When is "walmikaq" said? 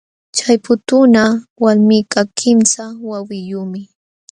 1.63-2.27